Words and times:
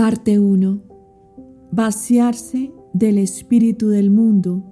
Parte 0.00 0.38
1. 0.38 0.80
Vaciarse 1.72 2.72
del 2.94 3.18
espíritu 3.18 3.90
del 3.90 4.10
mundo. 4.10 4.64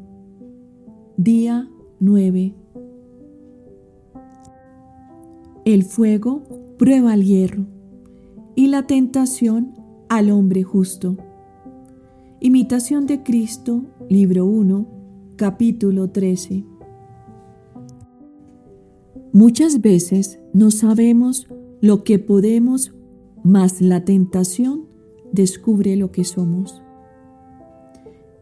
Día 1.18 1.68
9. 2.00 2.54
El 5.66 5.84
fuego 5.84 6.44
prueba 6.78 7.12
al 7.12 7.24
hierro 7.24 7.66
y 8.54 8.68
la 8.68 8.86
tentación 8.86 9.74
al 10.08 10.30
hombre 10.30 10.62
justo. 10.62 11.18
Imitación 12.40 13.06
de 13.06 13.22
Cristo, 13.22 13.84
libro 14.08 14.46
1, 14.46 14.86
capítulo 15.36 16.08
13. 16.08 16.64
Muchas 19.34 19.82
veces 19.82 20.40
no 20.54 20.70
sabemos 20.70 21.48
lo 21.82 22.02
que 22.02 22.18
podemos, 22.18 22.94
mas 23.44 23.82
la 23.82 24.06
tentación 24.06 24.87
descubre 25.32 25.96
lo 25.96 26.10
que 26.10 26.24
somos. 26.24 26.82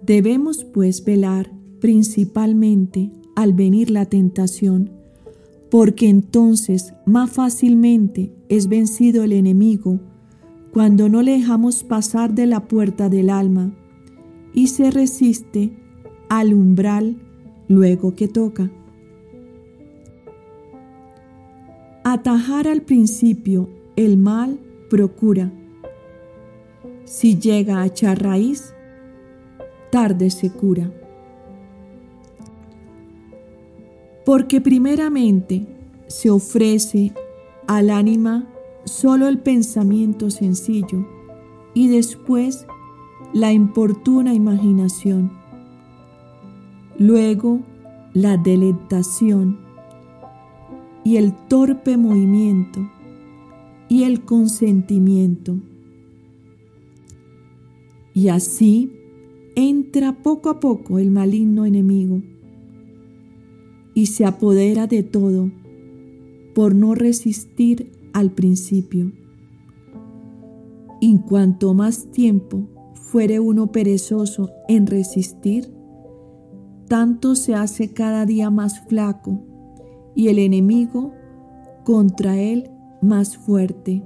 Debemos 0.02 0.64
pues 0.64 1.04
velar 1.04 1.50
principalmente 1.80 3.10
al 3.34 3.52
venir 3.52 3.90
la 3.90 4.06
tentación, 4.06 4.90
porque 5.70 6.08
entonces 6.08 6.94
más 7.04 7.30
fácilmente 7.30 8.32
es 8.48 8.68
vencido 8.68 9.24
el 9.24 9.32
enemigo 9.32 10.00
cuando 10.72 11.08
no 11.08 11.22
le 11.22 11.32
dejamos 11.32 11.84
pasar 11.84 12.34
de 12.34 12.46
la 12.46 12.68
puerta 12.68 13.08
del 13.08 13.30
alma 13.30 13.72
y 14.52 14.68
se 14.68 14.90
resiste 14.90 15.72
al 16.28 16.54
umbral 16.54 17.16
luego 17.68 18.14
que 18.14 18.28
toca. 18.28 18.70
Atajar 22.04 22.68
al 22.68 22.82
principio 22.82 23.68
el 23.96 24.16
mal 24.16 24.60
procura 24.88 25.52
si 27.04 27.38
llega 27.38 27.80
a 27.80 27.86
echar 27.86 28.22
raíz, 28.22 28.74
tarde 29.90 30.30
se 30.30 30.50
cura. 30.50 30.90
Porque 34.24 34.60
primeramente 34.60 35.66
se 36.06 36.30
ofrece 36.30 37.12
al 37.66 37.90
ánima 37.90 38.46
solo 38.84 39.28
el 39.28 39.38
pensamiento 39.38 40.30
sencillo 40.30 41.06
y 41.74 41.88
después 41.88 42.66
la 43.32 43.52
importuna 43.52 44.34
imaginación. 44.34 45.32
Luego 46.98 47.60
la 48.14 48.36
deleitación 48.36 49.58
y 51.04 51.18
el 51.18 51.34
torpe 51.48 51.96
movimiento 51.96 52.80
y 53.88 54.04
el 54.04 54.24
consentimiento. 54.24 55.56
Y 58.16 58.30
así 58.30 58.90
entra 59.56 60.22
poco 60.22 60.48
a 60.48 60.58
poco 60.58 60.98
el 60.98 61.10
maligno 61.10 61.66
enemigo 61.66 62.22
y 63.92 64.06
se 64.06 64.24
apodera 64.24 64.86
de 64.86 65.02
todo 65.02 65.50
por 66.54 66.74
no 66.74 66.94
resistir 66.94 67.92
al 68.14 68.30
principio. 68.30 69.12
Y 70.98 71.18
cuanto 71.28 71.74
más 71.74 72.10
tiempo 72.10 72.66
fuere 72.94 73.38
uno 73.38 73.70
perezoso 73.70 74.48
en 74.66 74.86
resistir, 74.86 75.70
tanto 76.88 77.34
se 77.34 77.54
hace 77.54 77.92
cada 77.92 78.24
día 78.24 78.48
más 78.48 78.80
flaco 78.88 79.42
y 80.14 80.28
el 80.28 80.38
enemigo 80.38 81.12
contra 81.84 82.40
él 82.40 82.70
más 83.02 83.36
fuerte. 83.36 84.02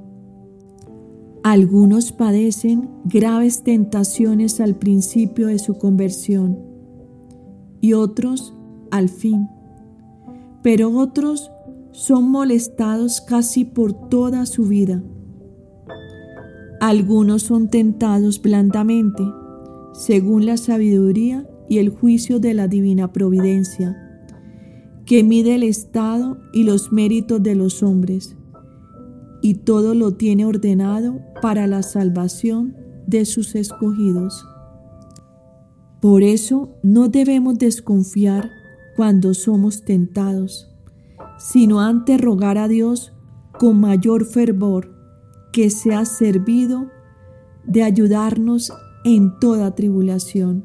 Algunos 1.43 2.13
padecen 2.13 2.91
graves 3.07 3.63
tentaciones 3.65 4.61
al 4.61 4.75
principio 4.75 5.47
de 5.47 5.59
su 5.59 5.79
conversión 5.79 6.59
y 7.81 7.95
otros 7.95 8.53
al 8.91 9.09
fin, 9.09 9.49
pero 10.63 10.95
otros 10.95 11.51
son 11.93 12.31
molestados 12.31 13.23
casi 13.23 13.65
por 13.65 14.11
toda 14.11 14.45
su 14.45 14.65
vida. 14.67 15.03
Algunos 16.79 17.45
son 17.45 17.71
tentados 17.71 18.43
blandamente, 18.43 19.23
según 19.95 20.45
la 20.45 20.59
sabiduría 20.59 21.49
y 21.71 21.79
el 21.79 21.89
juicio 21.89 22.39
de 22.39 22.53
la 22.53 22.69
divina 22.69 23.15
providencia, 23.15 23.97
que 25.07 25.25
mide 25.25 25.55
el 25.55 25.63
estado 25.63 26.37
y 26.53 26.65
los 26.65 26.93
méritos 26.93 27.43
de 27.43 27.55
los 27.55 27.83
hombres 27.83 28.37
y 29.43 29.55
todo 29.55 29.95
lo 29.95 30.15
tiene 30.15 30.45
ordenado 30.45 31.21
para 31.41 31.67
la 31.67 31.83
salvación 31.83 32.77
de 33.07 33.25
sus 33.25 33.55
escogidos. 33.55 34.45
Por 36.01 36.23
eso 36.23 36.71
no 36.83 37.09
debemos 37.09 37.59
desconfiar 37.59 38.51
cuando 38.97 39.35
somos 39.35 39.85
tentados, 39.85 40.69
sino 41.39 41.81
antes 41.81 42.21
rogar 42.21 42.59
a 42.59 42.69
Dios 42.69 43.13
con 43.59 43.81
mayor 43.81 44.25
fervor 44.25 44.95
que 45.53 45.71
sea 45.71 46.05
servido 46.05 46.87
de 47.65 47.83
ayudarnos 47.83 48.73
en 49.05 49.39
toda 49.39 49.75
tribulación, 49.75 50.65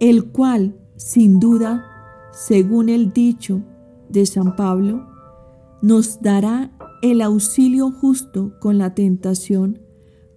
el 0.00 0.30
cual, 0.30 0.76
sin 0.96 1.40
duda, 1.40 1.84
según 2.32 2.88
el 2.88 3.12
dicho 3.12 3.62
de 4.08 4.26
San 4.26 4.56
Pablo, 4.56 5.06
nos 5.82 6.20
dará 6.20 6.75
el 7.02 7.22
auxilio 7.22 7.90
justo 7.90 8.52
con 8.60 8.78
la 8.78 8.94
tentación 8.94 9.80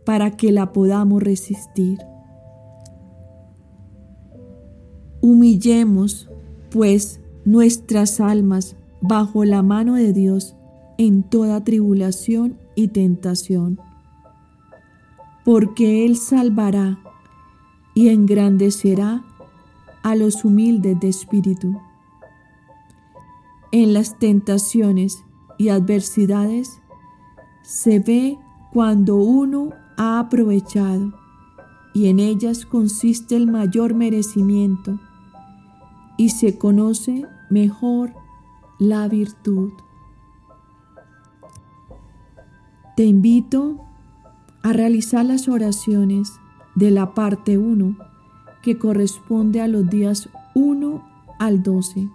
para 0.05 0.37
que 0.37 0.51
la 0.51 0.73
podamos 0.73 1.21
resistir. 1.21 1.99
Humillemos, 5.21 6.29
pues, 6.71 7.21
nuestras 7.45 8.19
almas 8.19 8.75
bajo 9.01 9.45
la 9.45 9.61
mano 9.61 9.95
de 9.95 10.13
Dios 10.13 10.55
en 10.97 11.23
toda 11.23 11.63
tribulación 11.63 12.57
y 12.75 12.89
tentación, 12.89 13.79
porque 15.45 16.05
Él 16.05 16.17
salvará 16.17 16.99
y 17.93 18.09
engrandecerá 18.09 19.23
a 20.03 20.15
los 20.15 20.45
humildes 20.45 20.99
de 20.99 21.09
espíritu. 21.09 21.79
En 23.71 23.93
las 23.93 24.17
tentaciones 24.17 25.23
y 25.59 25.69
adversidades 25.69 26.81
se 27.61 27.99
ve 27.99 28.39
cuando 28.71 29.17
uno 29.17 29.69
ha 29.97 30.17
aprovechado 30.19 31.13
y 31.93 32.07
en 32.07 32.19
ellas 32.19 32.65
consiste 32.65 33.35
el 33.35 33.45
mayor 33.45 33.93
merecimiento 33.93 34.97
y 36.17 36.29
se 36.29 36.57
conoce 36.57 37.25
mejor 37.49 38.13
la 38.79 39.07
virtud. 39.07 39.73
Te 42.95 43.03
invito 43.03 43.81
a 44.63 44.71
realizar 44.71 45.25
las 45.25 45.49
oraciones 45.49 46.31
de 46.75 46.91
la 46.91 47.13
parte 47.13 47.57
1 47.57 47.97
que 48.61 48.77
corresponde 48.77 49.61
a 49.61 49.67
los 49.67 49.89
días 49.89 50.29
1 50.55 51.03
al 51.37 51.63
12 51.63 52.09